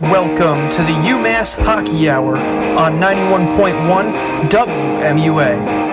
[0.00, 5.87] Welcome to the UMass Hockey Hour on 91.1 WMUA.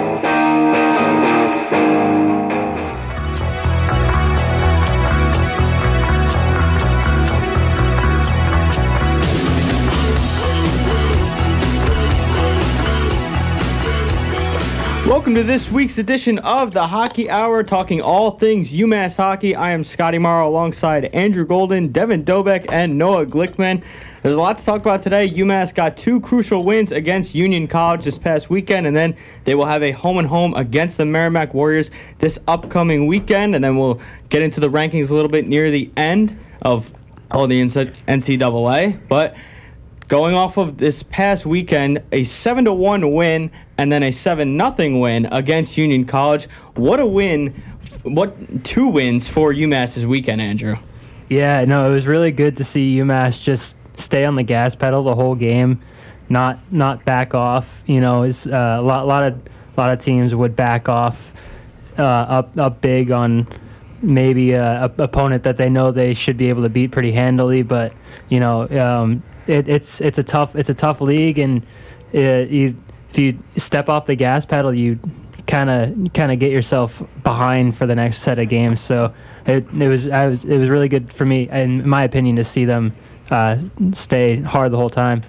[15.08, 19.56] Welcome to this week's edition of the Hockey Hour, talking all things UMass hockey.
[19.56, 23.84] I am Scottie Marro alongside Andrew Golden, Devin Dobek, and Noah Glickman.
[24.24, 25.30] There's a lot to talk about today.
[25.30, 29.68] UMass got two crucial wins against Union College this past weekend, and then they will
[29.68, 33.54] have a home and home against the Merrimack Warriors this upcoming weekend.
[33.54, 36.92] And then we'll get into the rankings a little bit near the end of
[37.30, 39.08] all the NCAA.
[39.08, 39.36] But
[40.08, 44.58] going off of this past weekend, a seven to one win and then a seven
[44.58, 46.48] nothing win against Union College.
[46.76, 47.62] What a win!
[48.04, 50.78] What two wins for UMass this weekend, Andrew?
[51.28, 55.04] Yeah, no, it was really good to see UMass just stay on the gas pedal
[55.04, 55.82] the whole game,
[56.30, 57.84] not not back off.
[57.88, 59.42] You know, it's uh, a lot lot of
[59.76, 61.34] lot of teams would back off
[61.98, 63.48] uh, up up big on
[64.02, 67.64] maybe a, a, opponent that they know they should be able to beat pretty handily,
[67.64, 67.94] but
[68.30, 68.70] you know.
[68.70, 71.66] Um, it, it's it's a tough it's a tough league, and
[72.12, 72.78] it, you,
[73.10, 75.00] if you step off the gas pedal, you
[75.48, 78.80] kind of kind of get yourself behind for the next set of games.
[78.80, 79.14] So
[79.46, 82.44] it, it was I was it was really good for me, in my opinion, to
[82.44, 82.96] see them
[83.32, 83.60] uh,
[83.94, 85.24] stay hard the whole time.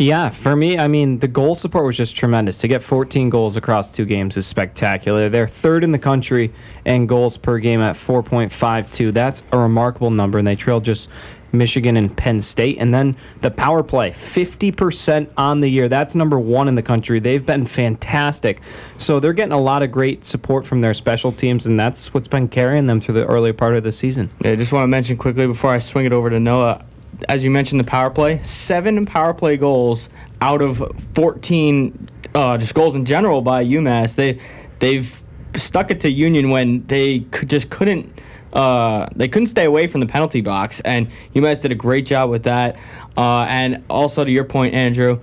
[0.00, 2.58] Yeah, for me, I mean, the goal support was just tremendous.
[2.58, 5.28] To get 14 goals across two games is spectacular.
[5.28, 6.54] They're third in the country
[6.84, 9.12] in goals per game at 4.52.
[9.12, 11.10] That's a remarkable number, and they trailed just
[11.52, 12.78] Michigan and Penn State.
[12.78, 15.88] And then the power play, 50% on the year.
[15.88, 17.20] That's number one in the country.
[17.20, 18.60] They've been fantastic.
[18.96, 22.28] So they're getting a lot of great support from their special teams, and that's what's
[22.28, 24.30] been carrying them through the early part of the season.
[24.44, 26.84] Yeah, I just want to mention quickly before I swing it over to Noah.
[27.28, 30.08] As you mentioned, the power play, seven power play goals
[30.40, 30.82] out of
[31.14, 34.14] 14 uh, just goals in general by UMass.
[34.14, 34.40] They,
[34.78, 35.20] they've
[35.56, 38.20] stuck it to Union when they could, just couldn't
[38.52, 42.30] uh, they couldn't stay away from the penalty box, and UMass did a great job
[42.30, 42.76] with that.
[43.16, 45.20] Uh, and also to your point, Andrew,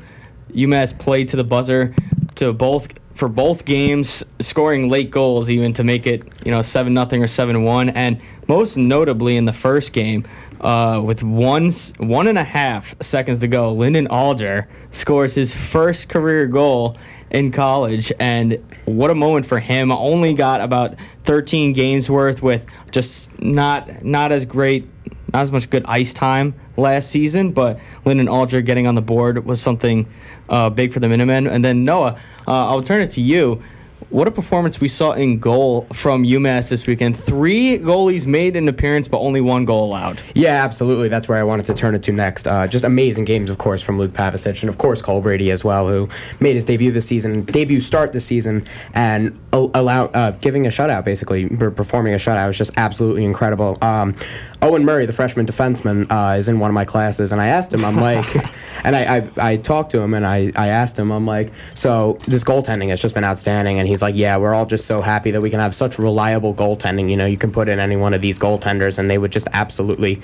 [0.52, 1.96] UMass played to the buzzer
[2.36, 6.94] to both for both games, scoring late goals even to make it you know seven
[6.94, 10.26] nothing or seven one, and most notably in the first game.
[10.62, 16.10] Uh, with one one and a half seconds to go, Lyndon Alger scores his first
[16.10, 16.98] career goal
[17.30, 19.92] in college, and what a moment for him.
[19.92, 20.96] Only got about
[21.26, 24.88] 13 games worth with just not not as great,
[25.34, 27.52] not as much good ice time last season.
[27.52, 30.08] But Lyndon Alger getting on the board was something
[30.50, 31.48] uh, big for the Minutemen.
[31.48, 33.62] And then Noah, uh, I'll turn it to you
[34.10, 37.18] what a performance we saw in goal from UMass this weekend.
[37.18, 40.22] Three goalies made an appearance, but only one goal allowed.
[40.34, 41.10] Yeah, absolutely.
[41.10, 42.48] That's where I wanted to turn it to next.
[42.48, 45.64] Uh, just amazing games, of course, from Luke Pavicic and, of course, Cole Brady as
[45.64, 50.66] well, who made his debut this season, debut start this season, and allow uh, giving
[50.66, 53.78] a shutout, basically, performing a shutout It was just absolutely incredible.
[53.82, 54.16] Um,
[54.62, 57.74] Owen Murray, the freshman defenseman, uh, is in one of my classes, and I asked
[57.74, 58.26] him, I'm like,
[58.84, 62.18] and I, I, I, talked to him, and I, I asked him, I'm like, so
[62.28, 65.32] this goaltending has just been outstanding, and he's like, yeah, we're all just so happy
[65.32, 67.10] that we can have such reliable goaltending.
[67.10, 69.48] You know, you can put in any one of these goaltenders, and they would just
[69.52, 70.22] absolutely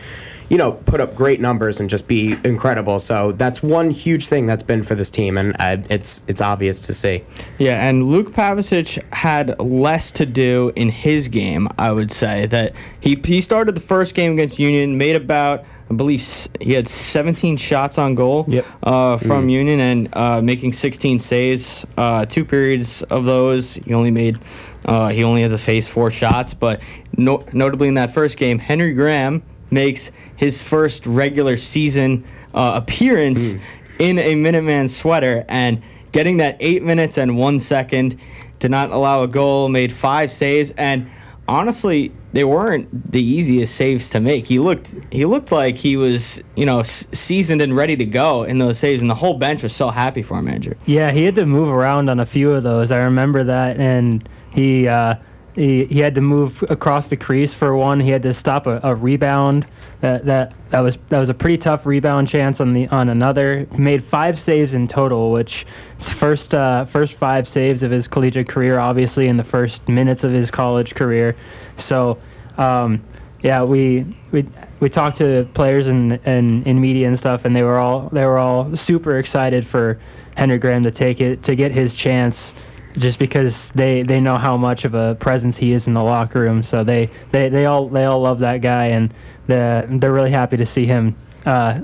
[0.52, 3.00] you know, put up great numbers and just be incredible.
[3.00, 6.82] So that's one huge thing that's been for this team, and uh, it's it's obvious
[6.82, 7.24] to see.
[7.58, 11.70] Yeah, and Luke Pavicic had less to do in his game.
[11.78, 15.64] I would say that he he started the first game against Union, made about.
[15.90, 18.66] I believe he had 17 shots on goal yep.
[18.82, 19.52] uh, from mm.
[19.52, 21.86] Union and uh, making 16 saves.
[21.98, 24.40] Uh, two periods of those, he only made
[24.86, 26.54] uh, he only had to face four shots.
[26.54, 26.82] But
[27.18, 33.54] no- notably in that first game, Henry Graham makes his first regular season uh, appearance
[33.54, 33.62] mm.
[34.00, 38.20] in a Minuteman sweater and getting that eight minutes and one second
[38.60, 41.10] to not allow a goal, made five saves, and
[41.48, 44.46] honestly, they weren't the easiest saves to make.
[44.48, 48.60] He looked he looked like he was you know seasoned and ready to go in
[48.60, 50.76] those saves, and the whole bench was so happy for him, Andrew.
[50.86, 52.92] Yeah, he had to move around on a few of those.
[52.92, 54.88] I remember that, and he.
[54.88, 55.16] Uh,
[55.56, 58.00] he, he had to move across the crease for one.
[58.00, 59.68] He had to stop a, a, rebound.
[60.00, 63.68] That, that that was that was a pretty tough rebound chance on the on another.
[63.72, 65.66] He made five saves in total, which
[66.00, 70.32] first uh, first five saves of his collegiate career, obviously in the first minutes of
[70.32, 71.36] his college career.
[71.76, 72.18] So,
[72.58, 73.04] um,
[73.44, 74.48] yeah, we we
[74.80, 78.26] we talked to players and and in media and stuff, and they were all they
[78.26, 80.00] were all super excited for
[80.36, 82.54] Henry Graham to take it to get his chance
[82.98, 86.40] just because they, they know how much of a presence he is in the locker
[86.42, 86.64] room.
[86.64, 89.14] So they, they, they all they all love that guy, and
[89.48, 91.16] they're, they're really happy to see him
[91.46, 91.80] uh,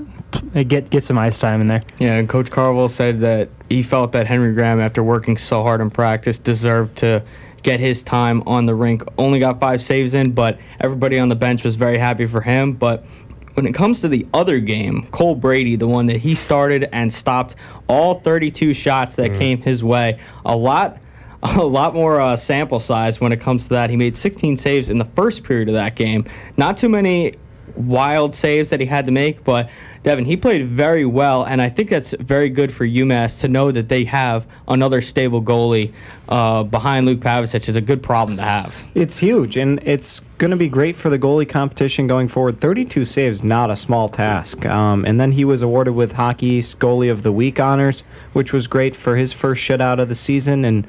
[0.66, 1.82] get get some ice time in there.
[1.98, 5.80] Yeah, and Coach Carvel said that he felt that Henry Graham, after working so hard
[5.80, 7.22] in practice, deserved to
[7.62, 9.02] get his time on the rink.
[9.18, 12.72] Only got five saves in, but everybody on the bench was very happy for him.
[12.72, 13.04] But
[13.58, 17.12] when it comes to the other game, Cole Brady, the one that he started and
[17.12, 17.56] stopped
[17.88, 20.98] all 32 shots that came his way, a lot.
[21.40, 23.90] A lot more uh, sample size when it comes to that.
[23.90, 26.24] He made 16 saves in the first period of that game.
[26.56, 27.34] Not too many
[27.76, 29.70] wild saves that he had to make, but
[30.02, 33.70] Devin, he played very well, and I think that's very good for UMass to know
[33.72, 35.92] that they have another stable goalie
[36.28, 38.82] uh, behind Luke Pavicic is a good problem to have.
[38.94, 42.60] It's huge, and it's going to be great for the goalie competition going forward.
[42.60, 44.64] 32 saves, not a small task.
[44.66, 48.52] Um, and then he was awarded with Hockey East Goalie of the Week honors, which
[48.52, 50.64] was great for his first shutout of the season.
[50.64, 50.86] And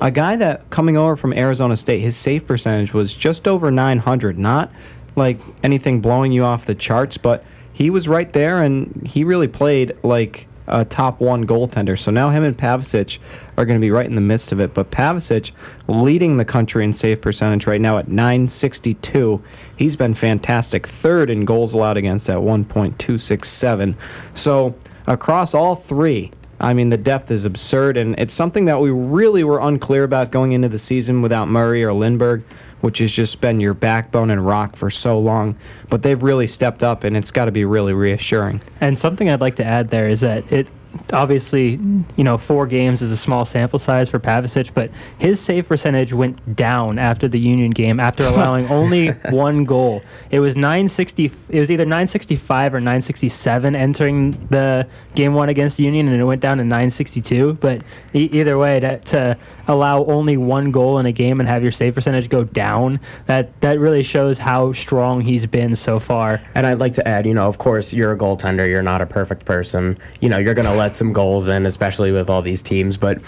[0.00, 4.38] a guy that coming over from Arizona State, his save percentage was just over 900.
[4.38, 4.70] Not
[5.16, 9.48] like anything blowing you off the charts, but he was right there, and he really
[9.48, 11.98] played like a top one goaltender.
[11.98, 13.18] So now him and Pavicic
[13.56, 14.74] are going to be right in the midst of it.
[14.74, 15.52] But Pavicic
[15.88, 19.42] leading the country in save percentage right now at 962.
[19.76, 20.86] He's been fantastic.
[20.86, 23.96] Third in goals allowed against at 1.267.
[24.34, 24.74] So
[25.06, 26.32] across all three,
[26.62, 30.30] I mean, the depth is absurd, and it's something that we really were unclear about
[30.30, 32.44] going into the season without Murray or Lindberg,
[32.80, 35.56] which has just been your backbone and rock for so long.
[35.90, 38.60] But they've really stepped up, and it's got to be really reassuring.
[38.80, 40.68] And something I'd like to add there is that it
[41.12, 41.78] obviously,
[42.16, 46.12] you know, four games is a small sample size for Pavicic, but his save percentage
[46.12, 50.02] went down after the Union game after allowing only one goal.
[50.30, 51.30] It was 960.
[51.48, 56.40] It was either 965 or 967 entering the game one against Union, and it went
[56.40, 57.54] down to 962.
[57.54, 57.82] But
[58.14, 59.36] e- either way, that to
[59.68, 63.60] allow only one goal in a game and have your save percentage go down, that
[63.60, 66.40] that really shows how strong he's been so far.
[66.54, 68.68] And I'd like to add, you know, of course, you're a goaltender.
[68.68, 69.98] You're not a perfect person.
[70.20, 72.96] You know, you're going to let some goals in, especially with all these teams.
[72.96, 73.20] But,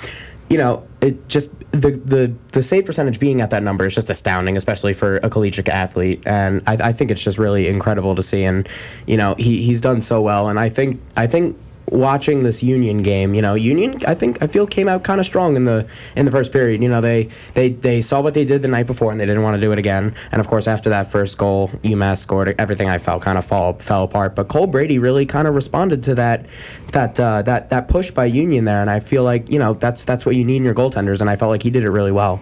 [0.50, 4.10] you know, it just the the the save percentage being at that number is just
[4.10, 6.22] astounding, especially for a collegiate athlete.
[6.26, 8.44] And I, I think it's just really incredible to see.
[8.44, 8.68] And,
[9.06, 10.48] you know, he he's done so well.
[10.48, 11.58] And I think I think
[11.90, 15.26] watching this Union game, you know, Union I think I feel came out kind of
[15.26, 15.86] strong in the
[16.16, 16.82] in the first period.
[16.82, 19.42] You know, they they they saw what they did the night before and they didn't
[19.42, 20.14] want to do it again.
[20.32, 22.54] And of course, after that first goal, UMass scored.
[22.58, 24.34] Everything I felt kind of fall fell apart.
[24.34, 26.46] But Cole Brady really kind of responded to that
[26.92, 30.04] that uh, that that push by Union there, and I feel like you know that's
[30.04, 32.12] that's what you need in your goaltenders, and I felt like he did it really
[32.12, 32.40] well.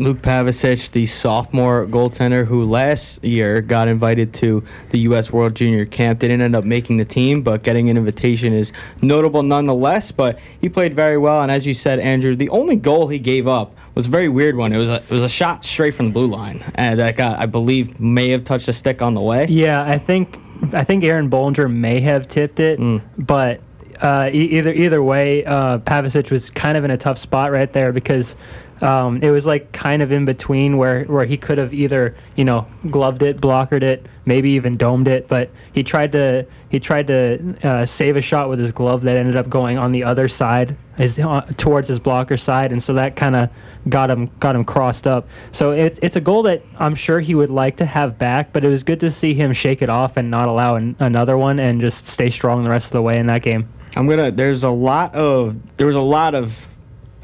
[0.00, 5.30] Luke Pavicic, the sophomore goaltender who last year got invited to the U.S.
[5.30, 9.42] World Junior Camp, didn't end up making the team, but getting an invitation is notable
[9.42, 10.10] nonetheless.
[10.10, 13.46] But he played very well, and as you said, Andrew, the only goal he gave
[13.46, 14.72] up was a very weird one.
[14.72, 17.38] It was a, it was a shot straight from the blue line, and that got,
[17.38, 19.46] I believe, may have touched a stick on the way.
[19.50, 20.38] Yeah, I think
[20.72, 23.02] I think Aaron Bohlinger may have tipped it, Mm.
[23.18, 23.60] but
[24.00, 27.92] uh, either either way, uh, Pavicic was kind of in a tough spot right there
[27.92, 28.34] because
[28.82, 32.44] um, it was like kind of in between where, where he could have either you
[32.44, 37.06] know gloved it, blockered it, maybe even domed it, but he tried to he tried
[37.08, 40.28] to uh, save a shot with his glove that ended up going on the other
[40.28, 43.50] side, his, uh, towards his blocker side, and so that kind of
[43.88, 45.28] got him got him crossed up.
[45.52, 48.64] So it's it's a goal that I'm sure he would like to have back, but
[48.64, 51.58] it was good to see him shake it off and not allow an, another one
[51.58, 53.68] and just stay strong the rest of the way in that game.
[53.96, 54.30] I'm gonna.
[54.30, 56.66] There's a lot of there was a lot of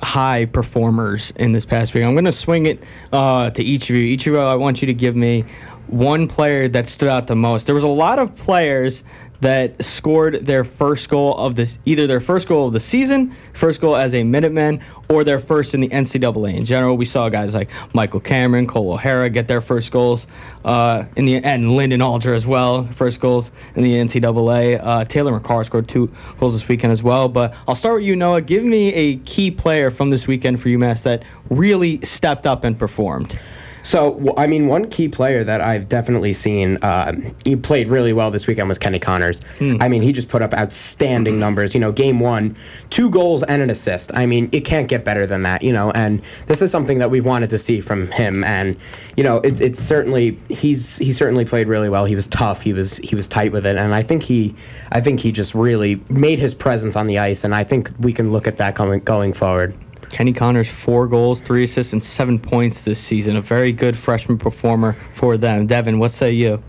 [0.07, 2.05] high performers in this past week.
[2.05, 2.81] I'm gonna swing it
[3.13, 4.05] uh, to each of you.
[4.05, 5.45] Each of you, I want you to give me
[5.89, 7.67] one player that stood out the most.
[7.67, 9.03] There was a lot of players
[9.41, 13.81] that scored their first goal of this, either their first goal of the season, first
[13.81, 16.57] goal as a Minuteman, or their first in the NCAA.
[16.57, 20.27] In general, we saw guys like Michael Cameron, Cole O'Hara get their first goals
[20.65, 24.81] uh, in the and Lyndon Alger as well, first goals in the NCAA.
[24.83, 27.29] Uh, Taylor Makar scored two goals this weekend as well.
[27.29, 28.41] But I'll start with you, Noah.
[28.41, 32.79] Give me a key player from this weekend for UMass that really stepped up and
[32.79, 33.39] performed.
[33.87, 37.13] So, I mean, one key player that I've definitely seen, uh,
[37.45, 39.41] he played really well this weekend was Kenny Connors.
[39.81, 41.73] I mean, he just put up outstanding numbers.
[41.73, 42.57] You know, game one,
[42.91, 44.11] two goals and an assist.
[44.13, 47.13] I mean, it can't get better than that, you know, and this is something that
[47.13, 48.43] we've wanted to see from him.
[48.43, 48.77] And,
[49.17, 52.07] you know, it's, it's certainly, he's, he certainly played really well.
[52.07, 52.63] He was tough.
[52.63, 53.77] He was, he was tight with it.
[53.77, 54.57] And I think he,
[54.91, 57.45] I think he just really made his presence on the ice.
[57.45, 59.79] And I think we can look at that going, going forward.
[60.11, 63.37] Kenny Connors, four goals, three assists, and seven points this season.
[63.37, 65.67] A very good freshman performer for them.
[65.67, 66.63] Devin, what say you?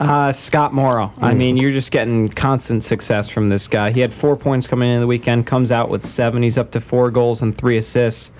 [0.00, 1.12] Uh, Scott Morrow.
[1.18, 3.92] I mean, you're just getting constant success from this guy.
[3.92, 6.42] He had four points coming into the weekend, comes out with seven.
[6.42, 8.32] He's up to four goals and three assists.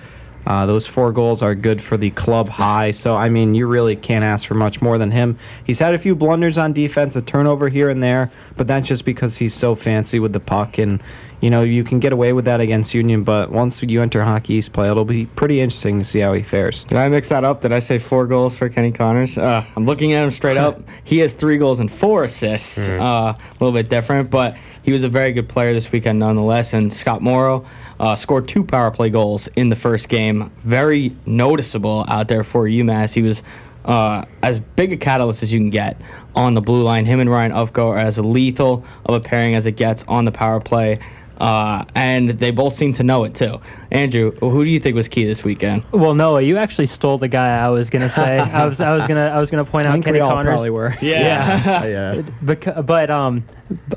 [0.45, 2.91] Uh, those four goals are good for the club high.
[2.91, 5.39] So, I mean, you really can't ask for much more than him.
[5.63, 9.05] He's had a few blunders on defense, a turnover here and there, but that's just
[9.05, 10.77] because he's so fancy with the puck.
[10.77, 11.01] And,
[11.45, 14.55] you know, you can get away with that against Union, but once you enter Hockey
[14.55, 16.83] East play, it'll be pretty interesting to see how he fares.
[16.85, 17.61] Did I mix that up?
[17.61, 19.37] Did I say four goals for Kenny Connors?
[19.37, 20.81] Uh, I'm looking at him straight up.
[21.03, 22.89] He has three goals and four assists.
[22.89, 26.73] Uh, a little bit different, but he was a very good player this weekend nonetheless.
[26.73, 27.63] And Scott Morrow
[27.99, 30.51] uh, scored two power play goals in the first game.
[30.63, 33.13] Very noticeable out there for UMass.
[33.13, 33.43] He was
[33.85, 36.01] uh, as big a catalyst as you can get
[36.33, 37.05] on the blue line.
[37.05, 40.31] Him and Ryan Ufko are as lethal of a pairing as it gets on the
[40.31, 40.99] power play.
[41.37, 43.59] Uh, and they both seem to know it too.
[43.91, 45.83] Andrew, who do you think was key this weekend?
[45.91, 48.39] Well, Noah, you actually stole the guy I was gonna say.
[48.39, 50.31] I was I was gonna I was gonna point I out think Kenny we all
[50.31, 50.51] Connors.
[50.51, 50.95] probably were.
[51.01, 51.85] Yeah.
[51.85, 52.15] yeah.
[52.43, 53.43] Beca- but um,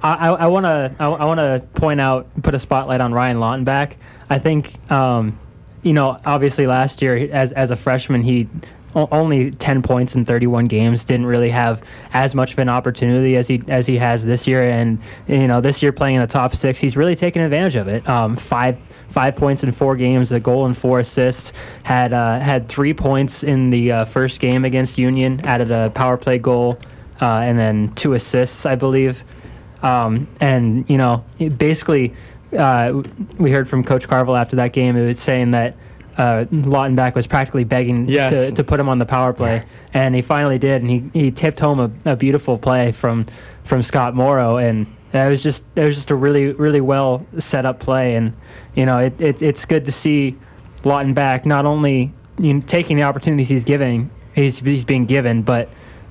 [0.02, 3.36] I, I want to I, I want to point out put a spotlight on Ryan
[3.38, 3.94] Lautenbach.
[4.28, 5.38] I think um,
[5.82, 8.58] you know obviously last year as as a freshman he o-
[8.94, 13.46] only 10 points in 31 games didn't really have as much of an opportunity as
[13.46, 16.56] he as he has this year and you know this year playing in the top
[16.56, 18.78] 6 he's really taken advantage of it um, five
[19.08, 21.52] five points in four games a goal and four assists
[21.82, 26.16] had uh, had 3 points in the uh, first game against Union added a power
[26.16, 26.78] play goal
[27.20, 29.22] uh, and then two assists I believe
[29.82, 31.24] um, and you know,
[31.56, 32.14] basically,
[32.56, 33.02] uh,
[33.38, 34.96] we heard from Coach Carvel after that game.
[34.96, 35.76] It was saying that
[36.18, 38.30] uh, Lautenbach was practically begging Yes.
[38.30, 40.82] to, to put him on the power play, and he finally did.
[40.82, 43.26] And he, he tipped home a, a beautiful play from
[43.64, 47.64] from Scott Morrow, and it was just it was just a really really well set
[47.64, 48.16] up play.
[48.16, 48.34] And
[48.74, 50.36] you know, it, it it's good to see
[50.82, 55.68] Lautenbach not only you know, taking the opportunities he's giving he's he's being given, but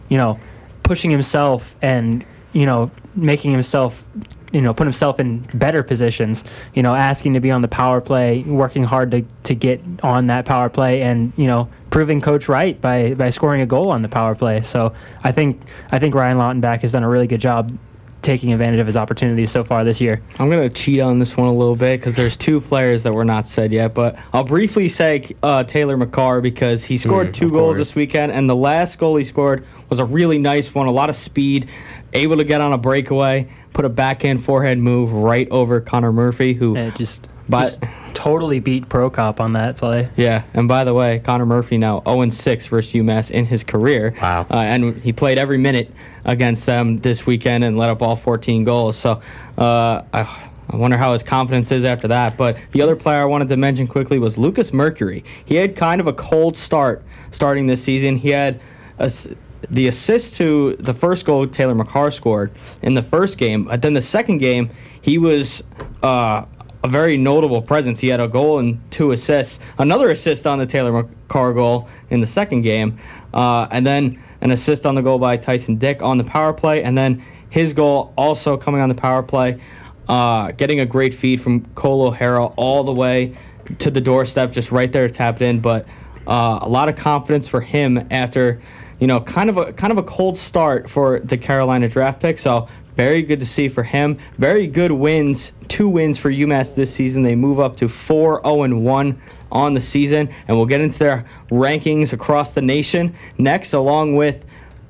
[0.09, 0.39] you know,
[0.83, 4.05] pushing himself and you know making himself
[4.53, 6.43] you know put himself in better positions
[6.73, 10.27] you know asking to be on the power play working hard to, to get on
[10.27, 14.01] that power play and you know proving coach right by by scoring a goal on
[14.03, 14.93] the power play so
[15.25, 17.77] i think i think ryan lautenbach has done a really good job
[18.23, 21.37] taking advantage of his opportunities so far this year I'm going to cheat on this
[21.37, 24.43] one a little bit because there's two players that were not said yet, but I'll
[24.43, 27.87] briefly say uh, Taylor Makar because he scored Mm, two goals course.
[27.87, 31.09] this weekend, and the last goal he scored was a really nice one, a lot
[31.09, 31.69] of speed,
[32.13, 36.53] able to get on a breakaway, put a backhand forehand move right over Connor Murphy,
[36.53, 40.93] who, it just, But- just totally beat Prokop on that play yeah, and by the
[40.93, 44.15] way, Connor Murphy now 0 6 versus UMass in his career.
[44.19, 44.47] Wow.
[44.49, 45.93] Uh, and he played every minute
[46.25, 48.97] against them this weekend and let up all 14 goals.
[48.97, 49.21] So
[49.57, 52.37] uh, I, I wonder how his confidence is after that.
[52.37, 55.23] But the other player I wanted to mention quickly was Lucas Mercuri.
[55.45, 58.17] He had kind of a cold start starting this season.
[58.17, 58.59] He had
[58.97, 59.27] a s
[59.69, 63.65] the assist to the first goal Taylor Makar scored in the first game.
[63.65, 64.69] But then the second game,
[65.01, 65.63] he was
[66.03, 66.45] uh,
[66.83, 67.99] a very notable presence.
[67.99, 69.59] He had a goal and two assists.
[69.77, 72.97] Another assist on the Taylor Makar goal in the second game.
[73.33, 76.83] Uh, and then an assist on the goal by Tyson Dyck on the power play.
[76.83, 79.59] And then his goal also coming on the power play.
[80.07, 83.35] Uh, getting a great feed from Cole O'Hara all the way
[83.79, 85.59] to the doorstep, just right there to tap it in.
[85.59, 85.85] But
[86.25, 88.61] uh, a lot of confidence for him after,
[88.99, 92.39] you know, kind of a kind of a cold start for the Carolina draft pick.
[92.39, 94.17] So very good to see for him.
[94.37, 97.21] Very good wins, two wins for UMass this season.
[97.21, 100.99] They move up to 4 0 and 1 on the season, and we'll get into
[100.99, 104.45] their rankings across the nation next, along with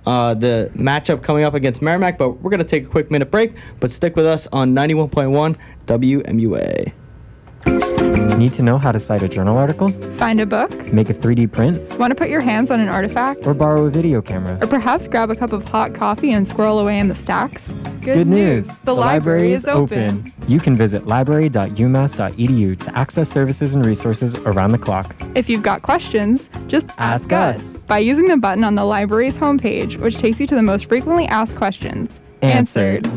[0.05, 2.17] uh, the matchup coming up against Merrimack.
[2.17, 5.57] But we're going to take a quick minute break, but stick with us on 91.1
[5.85, 6.93] WMUA.
[8.37, 9.89] Need to know how to cite a journal article?
[10.17, 10.71] Find a book?
[10.93, 11.81] Make a 3D print?
[11.97, 13.47] Want to put your hands on an artifact?
[13.47, 14.59] Or borrow a video camera?
[14.61, 17.69] Or perhaps grab a cup of hot coffee and scroll away in the stacks?
[18.01, 18.69] Good news!
[18.83, 20.31] The, library, is open.
[20.47, 25.15] You can visit library.umass.edu to access services and resources around the clock.
[25.33, 27.77] If you've got questions, just Ask ask, us.
[27.87, 31.25] by using the button on the library's homepage, which takes you to the most frequently
[31.25, 32.21] asked questions.
[32.43, 33.07] Answered.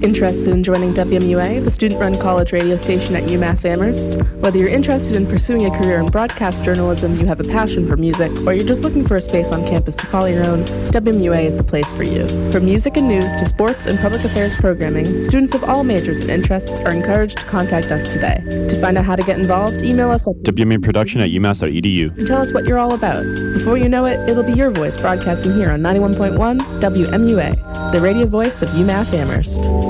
[0.00, 4.14] Interested in joining WMUA, the student run college radio station at UMass Amherst?
[4.36, 7.96] Whether you're interested in pursuing a career in broadcast journalism, you have a passion for
[7.96, 10.62] music, or you're just looking for a space on campus to call your own,
[10.92, 12.28] WMUA is the place for you.
[12.52, 16.30] From music and news to sports and public affairs programming, students of all majors and
[16.30, 18.40] interests are encouraged to contact us today.
[18.70, 22.16] To find out how to get involved, email us at WMA production at umass.edu.
[22.16, 23.24] and tell us what you're all about.
[23.52, 28.26] Before you know it, it'll be your voice broadcasting here on 91.1 WMUA, the radio
[28.26, 29.87] voice of UMass Amherst.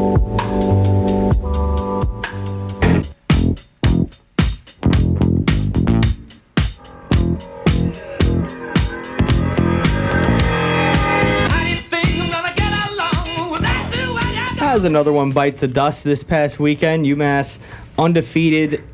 [14.78, 17.58] As another one bites the dust this past weekend, UMass
[17.98, 18.84] undefeated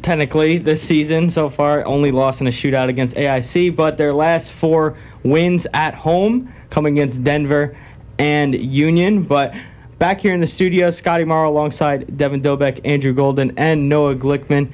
[0.00, 4.52] technically this season so far, only lost in a shootout against AIC, but their last
[4.52, 7.76] four wins at home coming against Denver
[8.18, 9.22] and Union.
[9.22, 9.54] But
[10.04, 14.70] back here in the studio, Scottie Marro alongside Devin Dobek, Andrew Golden, and Noah Glickman.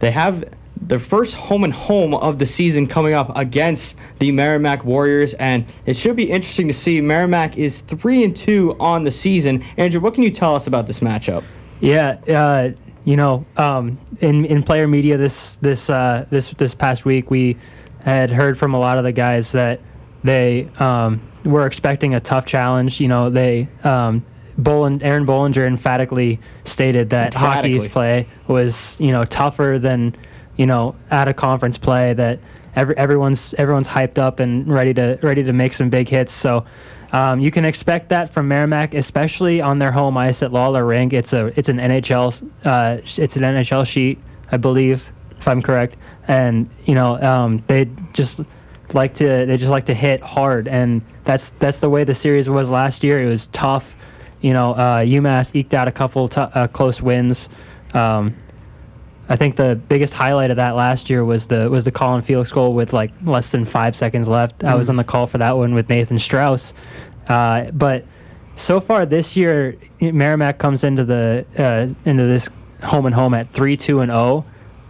[0.00, 0.44] They have
[0.78, 5.64] their first home and home of the season coming up against the Merrimack Warriors, and
[5.86, 7.00] it should be interesting to see.
[7.00, 9.64] Merrimack is three and two on the season.
[9.78, 11.42] Andrew, what can you tell us about this matchup?
[11.80, 12.72] Yeah, uh,
[13.06, 17.56] you know, um, in in player media this this uh, this this past week, we
[18.04, 19.80] had heard from a lot of the guys that
[20.22, 23.00] they um, were expecting a tough challenge.
[23.00, 24.22] You know, they um,
[24.60, 27.72] Bolin, Aaron Bohlinger emphatically stated that Emphatically.
[27.72, 30.14] Hockey East play was you know tougher than
[30.56, 32.40] you know at a conference play that
[32.74, 36.32] every, everyone's everyone's hyped up and ready to ready to make some big hits.
[36.32, 36.64] So.
[37.12, 41.12] Um, you can expect that from Merrimack, especially on their home ice at Lawler Rink.
[41.12, 44.18] It's a it's an NHL uh, it's an NHL sheet,
[44.50, 45.06] I believe,
[45.38, 45.96] if I'm correct.
[46.26, 48.40] And you know um, they just
[48.92, 52.48] like to they just like to hit hard, and that's that's the way the series
[52.48, 53.20] was last year.
[53.22, 53.96] It was tough.
[54.40, 57.48] You know, uh, UMass eked out a couple t- uh, close wins.
[57.94, 58.36] Um,
[59.28, 62.52] I think the biggest highlight of that last year was the was the Colin Felix
[62.52, 64.62] goal with like less than five seconds left.
[64.62, 66.72] I was on the call for that one with Nathan Strauss.
[67.28, 68.04] Uh, but
[68.54, 72.48] so far this year, Merrimack comes into the uh, into this
[72.84, 74.44] home and home at three two and zero.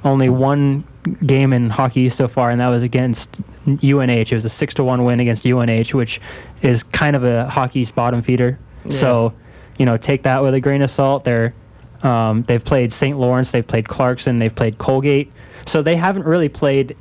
[0.04, 0.84] Only one
[1.24, 4.10] game in hockey so far, and that was against UNH.
[4.10, 6.20] It was a six to one win against UNH, which
[6.62, 8.58] is kind of a Hockey East bottom feeder.
[8.92, 9.32] So,
[9.78, 11.24] you know, take that with a grain of salt.
[11.24, 11.54] They're
[12.02, 13.18] um, they've played St.
[13.18, 15.32] Lawrence, they've played Clarkson, they've played Colgate.
[15.66, 16.96] So they haven't really played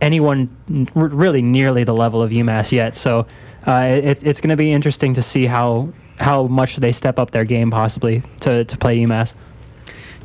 [0.00, 2.94] anyone n- r- really nearly the level of UMass yet.
[2.94, 3.26] So
[3.66, 7.30] uh, it, it's going to be interesting to see how how much they step up
[7.30, 9.34] their game possibly to, to play UMass.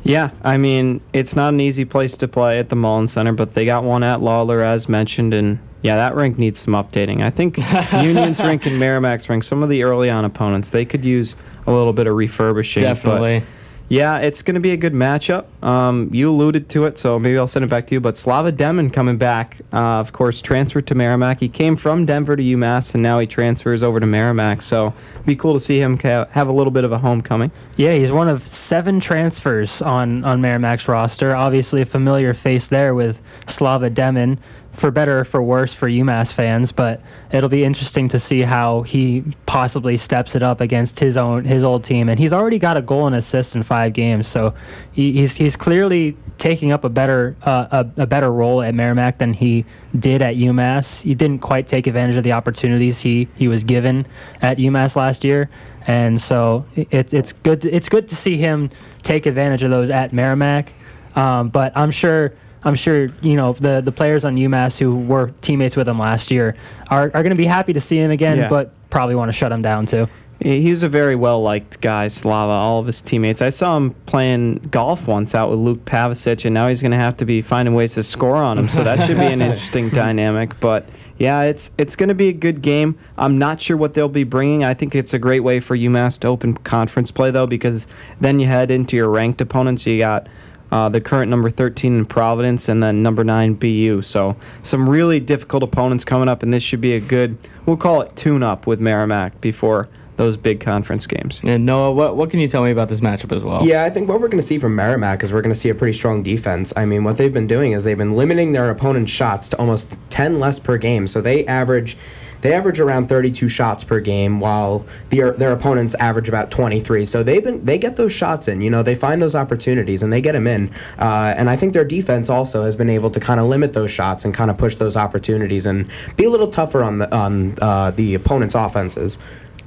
[0.04, 3.54] Yeah, I mean, it's not an easy place to play at the Mullins Center, but
[3.54, 7.22] they got one at Lawler, as mentioned, and yeah, that rink needs some updating.
[7.22, 7.58] I think
[7.92, 11.72] Union's rink and Merrimack's rink, some of the early on opponents, they could use a
[11.72, 12.82] little bit of refurbishing.
[12.82, 13.42] but- Definitely.
[13.88, 15.44] yeah, it's going to be a good matchup.
[15.62, 18.00] Um, you alluded to it, so maybe I'll send it back to you.
[18.00, 21.38] But Slava Demin coming back, uh, of course, transferred to Merrimack.
[21.38, 24.62] He came from Denver to UMass, and now he transfers over to Merrimack.
[24.62, 27.52] So it'd be cool to see him ca- have a little bit of a homecoming.
[27.76, 31.36] Yeah, he's one of seven transfers on, on Merrimack's roster.
[31.36, 34.38] Obviously, a familiar face there with Slava Demin,
[34.76, 36.70] for better or for worse for UMass fans.
[36.70, 37.00] But
[37.32, 41.64] it'll be interesting to see how he possibly steps it up against his own his
[41.64, 42.08] old team.
[42.08, 44.54] And he's already got a goal and assist in five games, so
[44.92, 49.18] he, he's he's clearly taking up a better uh, a, a better role at Merrimack
[49.18, 49.64] than he
[49.98, 51.02] did at UMass.
[51.02, 54.06] He didn't quite take advantage of the opportunities he he was given
[54.42, 55.48] at UMass last year
[55.86, 57.64] and so it, it's good.
[57.64, 58.70] It's good to see him
[59.02, 60.72] take advantage of those at Merrimack.
[61.14, 62.34] Um, but I'm sure.
[62.66, 66.30] I'm sure you know the the players on UMass who were teammates with him last
[66.30, 66.56] year
[66.90, 68.48] are, are going to be happy to see him again, Yeah.
[68.48, 70.08] but probably want to shut him down too.
[70.38, 72.52] He was a very well liked guy, Slava.
[72.52, 73.40] All of his teammates.
[73.40, 76.98] I saw him playing golf once out with Luke Pavicic, and now he's going to
[76.98, 78.68] have to be finding ways to score on him.
[78.68, 80.60] So that should be an interesting dynamic.
[80.60, 82.98] But yeah, it's it's going to be a good game.
[83.16, 84.62] I'm not sure what they'll be bringing.
[84.62, 87.86] I think it's a great way for UMass to open conference play though, because
[88.20, 89.86] then you head into your ranked opponents.
[89.86, 90.26] You got.
[90.70, 94.02] Uh, the current number 13 in Providence, and then number 9 BU.
[94.02, 98.00] So, some really difficult opponents coming up, and this should be a good, we'll call
[98.00, 101.40] it tune up with Merrimack before those big conference games.
[101.44, 103.64] And Noah, what, what can you tell me about this matchup as well?
[103.66, 105.68] Yeah, I think what we're going to see from Merrimack is we're going to see
[105.68, 106.72] a pretty strong defense.
[106.76, 109.96] I mean, what they've been doing is they've been limiting their opponent's shots to almost
[110.10, 111.06] 10 less per game.
[111.06, 111.96] So they average
[112.40, 117.06] they average around 32 shots per game while their their opponents average about 23.
[117.06, 120.12] So they've been they get those shots in, you know, they find those opportunities and
[120.12, 120.70] they get them in.
[120.98, 123.90] Uh, and I think their defense also has been able to kind of limit those
[123.90, 127.56] shots and kind of push those opportunities and be a little tougher on the on
[127.60, 129.18] uh, the opponent's offenses.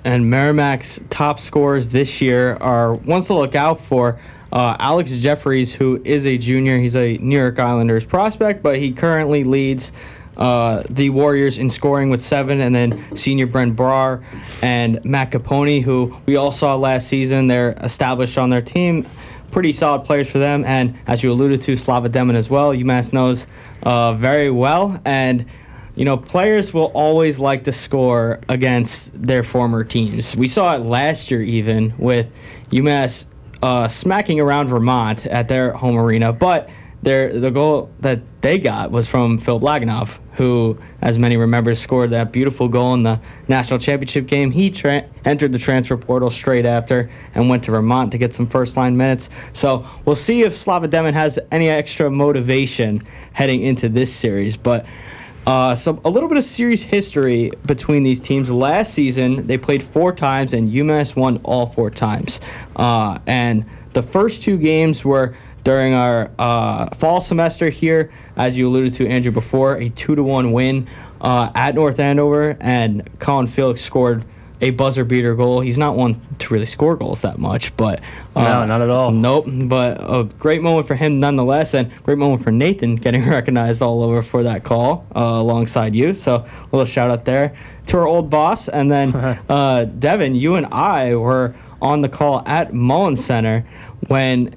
[0.04, 4.20] And Merrimack's top scorers this year are ones to look out for.
[4.52, 8.92] Uh, Alex Jefferies, who is a junior, he's a New York Islanders prospect, but he
[8.92, 9.92] currently leads
[10.40, 14.24] uh, the Warriors in scoring with seven, and then senior Brent Brar
[14.64, 17.48] and Matt Copponi, who we all saw last season.
[17.48, 19.08] They're established on their team.
[19.52, 22.70] Pretty solid players for them, and as you alluded to, Slava Demin as well.
[22.70, 23.48] UMass knows
[23.84, 25.46] uh, very well, and
[25.96, 30.36] you know, players will always like to score against their former teams.
[30.36, 32.28] We saw it last year, even with
[32.70, 33.26] UMass
[33.62, 36.70] uh, smacking around Vermont at their home arena, but
[37.02, 42.12] their the goal that they got was from Phil Lagunov, who, as many remember, scored
[42.12, 44.52] that beautiful goal in the national championship game.
[44.52, 48.46] He tra- entered the transfer portal straight after and went to Vermont to get some
[48.46, 49.30] first line minutes.
[49.52, 54.56] So we'll see if Slava Demin has any extra motivation heading into this series.
[54.56, 54.86] But
[55.46, 58.50] uh, so a little bit of series history between these teams.
[58.50, 62.40] Last season, they played four times, and UMass won all four times.
[62.78, 68.68] Uh, and the first two games were during our uh, fall semester here, as you
[68.70, 70.88] alluded to, Andrew, before, a two to one win
[71.22, 74.24] uh, at North Andover, and Colin Felix scored
[74.62, 75.60] a buzzer beater goal.
[75.60, 78.00] He's not one to really score goals that much, but
[78.36, 79.12] uh, No, not at all.
[79.12, 79.46] Nope.
[79.48, 84.02] But a great moment for him nonetheless, and great moment for Nathan getting recognized all
[84.04, 86.14] over for that call uh, alongside you.
[86.14, 87.56] So a little shout out there
[87.88, 89.14] to our old boss, and then
[89.50, 93.66] uh, Devin, you and I were on the call at Mullins Center
[94.08, 94.56] when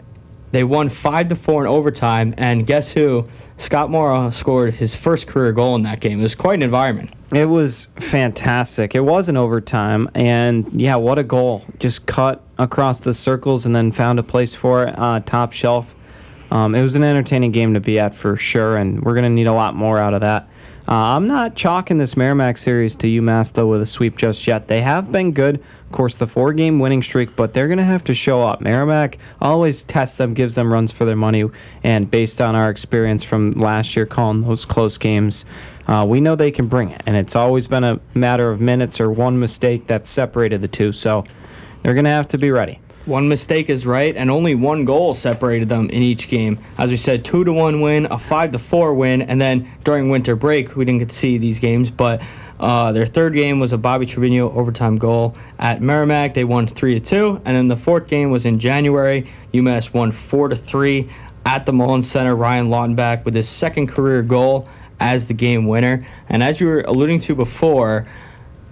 [0.53, 3.27] they won five to four in overtime, and guess who?
[3.57, 6.21] Scott Morrow scored his first career goal in that game.
[6.21, 7.11] It was quite an environment.
[7.35, 8.95] It was fantastic.
[8.95, 11.65] It was an overtime, and yeah, what a goal!
[11.79, 15.95] Just cut across the circles and then found a place for it, uh, top shelf.
[16.51, 19.47] Um, it was an entertaining game to be at for sure, and we're gonna need
[19.47, 20.49] a lot more out of that.
[20.89, 24.67] Uh, I'm not chalking this Merrimack series to UMass though with a sweep just yet.
[24.67, 28.15] They have been good, of course, the four-game winning streak, but they're gonna have to
[28.15, 28.61] show up.
[28.61, 31.49] Merrimack always tests them, gives them runs for their money,
[31.85, 35.45] and based on our experience from last year calling those close games,
[35.87, 37.03] uh, we know they can bring it.
[37.07, 40.91] And it's always been a matter of minutes or one mistake that separated the two.
[40.91, 41.25] So
[41.83, 42.81] they're gonna have to be ready.
[43.05, 46.61] One mistake is right, and only one goal separated them in each game.
[46.79, 50.09] As we said, two to one win, a five to four win, and then during
[50.09, 52.23] winter break, we didn't get to see these games, but
[52.61, 56.35] uh, their third game was a Bobby Trivigno overtime goal at Merrimack.
[56.35, 59.27] They won three to two, and then the fourth game was in January.
[59.53, 61.09] UMass won four to three
[61.45, 62.37] at the Mullins Center.
[62.37, 64.69] Ryan Lautenbach with his second career goal
[65.01, 68.07] as the game winner, and as you were alluding to before.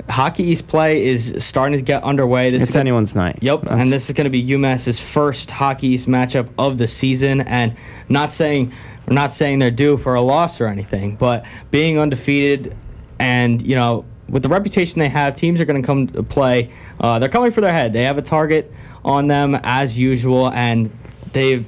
[0.08, 2.50] Hockey East play is starting to get underway.
[2.50, 3.38] This It's is gonna- anyone's night.
[3.40, 6.86] Yep, That's- and this is going to be UMass's first Hockey East matchup of the
[6.86, 7.40] season.
[7.42, 7.74] And
[8.08, 8.72] not saying
[9.06, 12.74] we're not saying they're due for a loss or anything, but being undefeated
[13.18, 16.70] and you know with the reputation they have, teams are going to come to play.
[17.00, 17.92] Uh, they're coming for their head.
[17.92, 18.72] They have a target
[19.04, 20.88] on them as usual, and
[21.32, 21.64] they've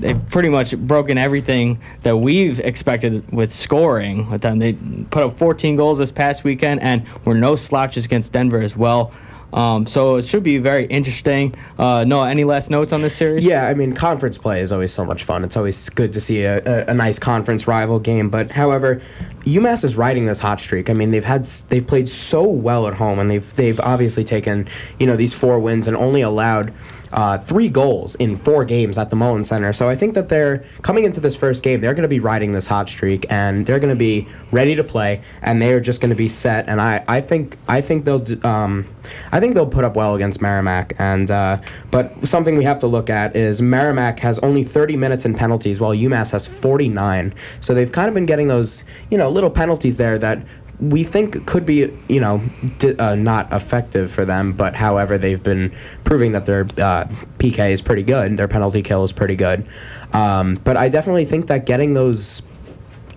[0.00, 4.58] they've pretty much broken everything that we've expected with scoring with them.
[4.58, 4.74] They
[5.10, 9.12] put up 14 goals this past weekend, and were no slouches against Denver as well.
[9.52, 11.54] Um, so it should be very interesting.
[11.78, 13.44] Uh, Noah, any last notes on this series?
[13.44, 15.44] Yeah, I mean, conference play is always so much fun.
[15.44, 18.30] It's always good to see a, a, a nice conference rival game.
[18.30, 19.02] But however,
[19.40, 20.88] UMass is riding this hot streak.
[20.88, 24.68] I mean, they've had they've played so well at home, and they've they've obviously taken
[24.98, 26.72] you know these four wins and only allowed.
[27.12, 29.72] Uh, three goals in four games at the Mullins Center.
[29.72, 31.80] So I think that they're coming into this first game.
[31.80, 34.84] They're going to be riding this hot streak, and they're going to be ready to
[34.84, 36.68] play, and they are just going to be set.
[36.68, 38.86] And I, I think I think they'll um,
[39.32, 40.94] I think they'll put up well against Merrimack.
[40.98, 45.24] And uh, but something we have to look at is Merrimack has only 30 minutes
[45.24, 47.34] in penalties, while UMass has 49.
[47.60, 50.44] So they've kind of been getting those you know little penalties there that
[50.80, 52.42] we think could be, you know,
[52.78, 57.04] di- uh, not effective for them, but however, they've been proving that their uh,
[57.38, 59.66] PK is pretty good, their penalty kill is pretty good.
[60.12, 62.42] Um, but I definitely think that getting those,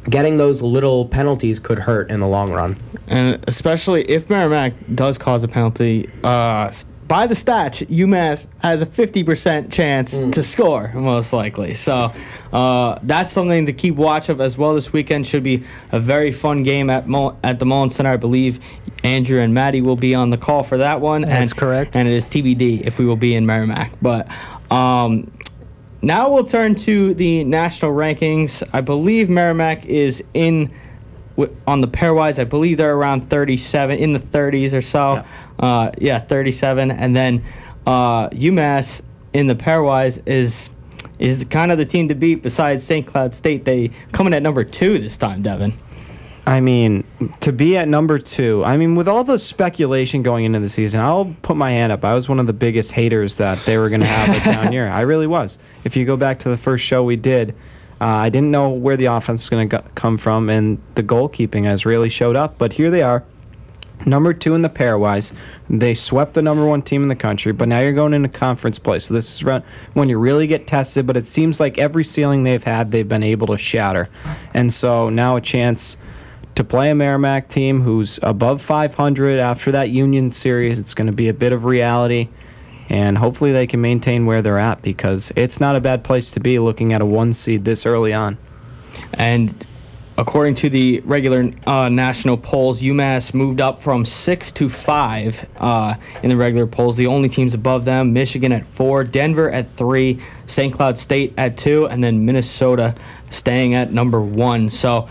[0.10, 2.78] getting those little penalties could hurt in the long run.
[3.08, 6.72] And especially if Merrimack does cause a penalty, uh,
[7.14, 11.76] by the stats, UMass has a 50% chance to score, most likely.
[11.76, 12.12] So
[12.52, 15.28] uh, that's something to keep watch of as well this weekend.
[15.28, 18.10] Should be a very fun game at Mul- at the Mullins Center.
[18.10, 18.60] I believe
[19.04, 21.22] Andrew and Maddie will be on the call for that one.
[21.22, 21.96] That's and, correct.
[21.96, 23.92] And it is TBD if we will be in Merrimack.
[24.02, 24.28] But
[24.72, 25.32] um,
[26.02, 28.68] now we'll turn to the national rankings.
[28.74, 30.74] I believe Merrimack is in
[31.68, 32.40] on the pairwise.
[32.40, 35.16] I believe they're around 37 in the 30s or so.
[35.16, 35.26] Yeah,
[35.60, 37.44] uh, yeah 37, and then
[37.86, 39.02] uh, UMass
[39.34, 40.70] in the pairwise is
[41.20, 42.42] is kind of the team to beat.
[42.42, 43.06] Besides St.
[43.06, 45.78] Cloud State, they coming at number two this time, Devin.
[46.46, 47.06] I mean,
[47.40, 51.00] to be at number two, I mean, with all the speculation going into the season,
[51.00, 52.04] I'll put my hand up.
[52.04, 54.88] I was one of the biggest haters that they were going to have down here.
[54.88, 55.58] I really was.
[55.86, 57.56] If you go back to the first show we did,
[58.04, 61.64] uh, I didn't know where the offense was going to come from, and the goalkeeping
[61.64, 62.58] has really showed up.
[62.58, 63.24] But here they are,
[64.06, 65.32] number two in the pairwise.
[65.70, 68.78] They swept the number one team in the country, but now you're going into conference
[68.78, 69.00] play.
[69.00, 69.62] So this is
[69.94, 71.08] when you really get tested.
[71.08, 74.10] But it seems like every ceiling they've had, they've been able to shatter.
[74.54, 75.96] And so now a chance
[76.56, 80.78] to play a Merrimack team who's above 500 after that Union series.
[80.78, 82.28] It's going to be a bit of reality.
[82.90, 86.40] And hopefully they can maintain where they're at because it's not a bad place to
[86.40, 88.38] be looking at a one seed this early on.
[89.14, 89.66] And
[90.18, 95.96] according to the regular uh, national polls, UMass moved up from six to five uh,
[96.22, 96.96] in the regular polls.
[96.96, 100.74] The only teams above them: Michigan at four, Denver at three, St.
[100.74, 102.96] Cloud State at two, and then Minnesota
[103.30, 104.70] staying at number one.
[104.70, 105.08] So,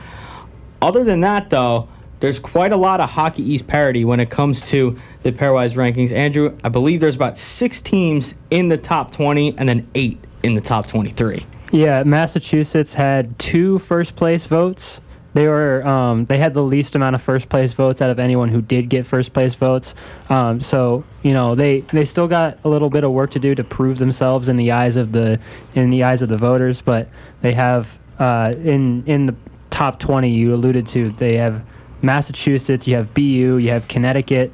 [0.81, 1.89] other than that, though,
[2.21, 6.13] there's quite a lot of Hockey East parity when it comes to the pairwise rankings.
[6.13, 10.55] Andrew, I believe there's about six teams in the top 20 and then eight in
[10.55, 11.47] the top 23.
[11.71, 15.01] Yeah, Massachusetts had two first place votes.
[15.35, 18.51] They were um, they had the least amount of first place votes out of anyone
[18.51, 19.95] who did get first place votes.
[20.29, 23.55] Um, so you know they, they still got a little bit of work to do
[23.55, 25.41] to prove themselves in the eyes of the
[25.75, 26.83] in the eyes of the voters.
[26.83, 27.09] But
[27.41, 29.35] they have uh, in in the
[29.71, 31.65] top twenty you alluded to they have
[32.03, 33.23] Massachusetts, you have BU,
[33.57, 34.53] you have Connecticut,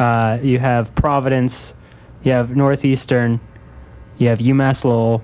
[0.00, 1.74] uh, you have Providence,
[2.22, 3.38] you have Northeastern,
[4.18, 5.22] you have UMass Lowell,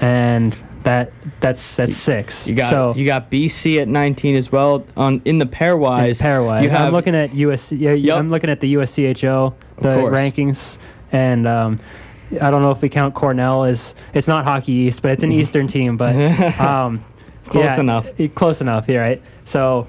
[0.00, 2.46] and that that's that's six.
[2.46, 6.22] You got so you got BC at 19 as well on in the pairwise.
[6.22, 6.62] pairwise.
[6.62, 7.78] You have I'm looking at USC.
[7.80, 8.16] Yeah, Yep.
[8.16, 10.78] I'm looking at the USCHO, the rankings,
[11.12, 11.80] and um,
[12.40, 15.32] I don't know if we count Cornell as it's not Hockey East, but it's an
[15.40, 15.96] Eastern team.
[15.96, 16.14] But
[16.60, 17.04] um,
[17.48, 18.20] Close yeah, enough.
[18.20, 18.88] it- close enough.
[18.88, 19.22] Yeah, right.
[19.44, 19.86] So,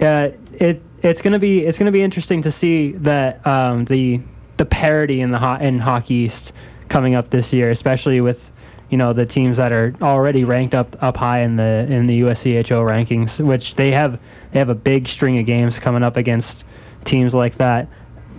[0.00, 4.20] uh, it it's gonna be it's gonna be interesting to see that um, the
[4.56, 6.52] the parity in the in Hockey East
[6.88, 8.50] coming up this year, especially with
[8.88, 12.22] you know the teams that are already ranked up up high in the in the
[12.22, 14.18] USCHO rankings, which they have
[14.52, 16.64] they have a big string of games coming up against
[17.04, 17.88] teams like that,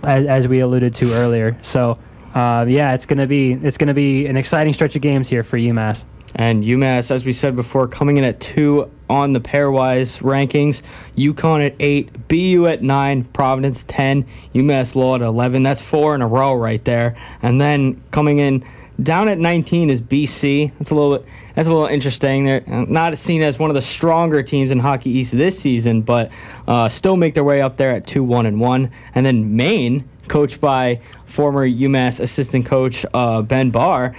[0.02, 1.56] as, as we alluded to earlier.
[1.62, 1.98] So.
[2.34, 5.56] Uh, yeah, it's gonna be it's gonna be an exciting stretch of games here for
[5.56, 6.04] UMass.
[6.36, 10.82] And UMass, as we said before, coming in at two on the pairwise rankings.
[11.16, 15.62] UConn at eight, BU at nine, Providence ten, UMass Lowell at eleven.
[15.62, 17.16] That's four in a row right there.
[17.40, 18.64] And then coming in
[19.02, 20.72] down at 19 is BC.
[20.78, 21.28] That's a little bit.
[21.54, 22.44] That's a little interesting.
[22.44, 26.02] They're uh, not seen as one of the stronger teams in Hockey East this season,
[26.02, 26.30] but
[26.66, 28.90] uh, still make their way up there at two, one, and one.
[29.14, 34.14] And then Maine, coached by former UMass assistant coach uh, Ben Barr.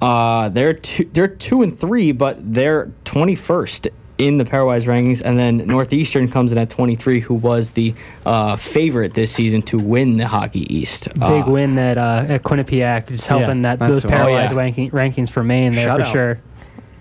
[0.00, 5.38] Uh, they're two, they're two and three, but they're 21st in the pairwise rankings, and
[5.38, 10.16] then Northeastern comes in at 23, who was the uh, favorite this season to win
[10.16, 11.08] the Hockey East.
[11.14, 14.54] Big Uh, win at uh, at Quinnipiac, just helping that those what- pairwise Oh, yeah.
[14.54, 16.12] ranking, rankings for Maine there for Shutout.
[16.12, 16.38] sure.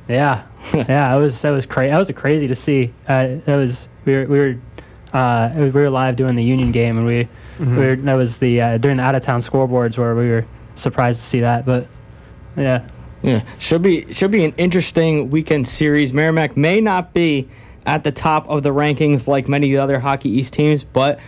[0.10, 1.92] Yeah, yeah, it was that was crazy.
[1.92, 2.94] That was crazy to see.
[3.08, 4.56] Uh, that was we were we were
[5.14, 7.28] uh, we were live doing the Union game, and we,
[7.60, 10.46] we were, that was the uh, during the out of town scoreboards where we were
[10.76, 11.66] surprised to see that.
[11.66, 11.88] But
[12.58, 12.88] yeah,
[13.22, 16.14] Yeah, should be should be an interesting weekend series.
[16.14, 17.48] Merrimack may not be
[17.86, 21.20] at the top of the rankings like many of the other Hockey East teams, but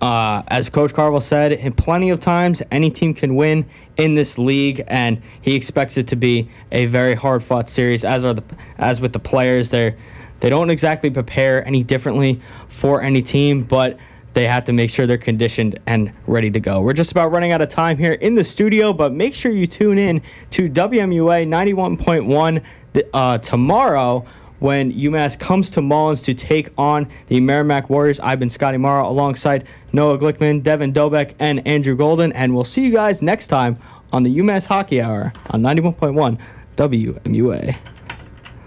[0.00, 4.38] uh, as Coach Carvel said, in plenty of times any team can win in this
[4.38, 8.04] league, and he expects it to be a very hard fought series.
[8.04, 8.44] As are the
[8.78, 9.96] as with the players, they
[10.40, 13.98] they don't exactly prepare any differently for any team, but
[14.38, 16.80] they have to make sure they're conditioned and ready to go.
[16.80, 19.66] We're just about running out of time here in the studio, but make sure you
[19.66, 22.64] tune in to WMUA 91.1
[23.12, 24.24] uh, tomorrow
[24.60, 28.20] when UMass comes to Mullins to take on the Merrimack Warriors.
[28.20, 32.84] I've been Scottie Marro alongside Noah Glickman, Devin Dobek, and Andrew Golden, and we'll see
[32.84, 33.76] you guys next time
[34.12, 36.38] on the UMass Hockey Hour on 91.1
[36.76, 37.76] WMUA.